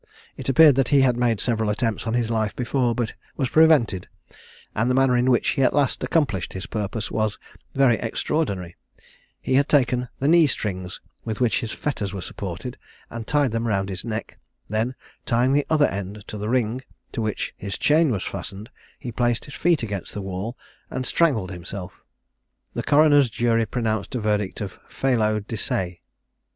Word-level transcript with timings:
It 0.35 0.49
appeared 0.49 0.73
that 0.77 0.87
he 0.87 1.01
had 1.01 1.15
made 1.15 1.39
several 1.39 1.69
attempts 1.69 2.07
on 2.07 2.15
his 2.15 2.31
life 2.31 2.55
before, 2.55 2.95
but 2.95 3.13
was 3.37 3.49
prevented: 3.49 4.09
and 4.73 4.89
the 4.89 4.95
manner 4.95 5.15
in 5.15 5.29
which 5.29 5.49
he 5.49 5.61
at 5.61 5.75
last 5.75 6.03
accomplished 6.03 6.53
his 6.53 6.65
purpose 6.65 7.11
was 7.11 7.37
very 7.75 7.97
extraordinary: 7.97 8.75
he 9.39 9.53
had 9.53 9.69
taken 9.69 10.09
the 10.17 10.27
knee 10.27 10.47
strings 10.47 10.99
with 11.23 11.39
which 11.39 11.59
his 11.59 11.71
fetters 11.71 12.15
were 12.15 12.21
supported, 12.21 12.79
and 13.11 13.27
tied 13.27 13.51
them 13.51 13.67
round 13.67 13.89
his 13.89 14.03
neck; 14.03 14.39
then, 14.67 14.95
tying 15.27 15.53
the 15.53 15.67
other 15.69 15.85
end 15.85 16.23
to 16.29 16.39
the 16.39 16.49
ring 16.49 16.81
to 17.11 17.21
which 17.21 17.53
his 17.55 17.77
chain 17.77 18.09
was 18.09 18.23
fastened, 18.23 18.71
he 18.97 19.11
placed 19.11 19.45
his 19.45 19.53
feet 19.53 19.83
against 19.83 20.15
the 20.15 20.21
wall, 20.23 20.57
and 20.89 21.05
strangled 21.05 21.51
himself. 21.51 22.01
The 22.73 22.81
coroner's 22.81 23.29
jury 23.29 23.67
pronounced 23.67 24.15
a 24.15 24.19
verdict 24.19 24.61
of 24.61 24.79
Felo 24.89 25.39
de 25.45 25.55
se. 25.57 26.01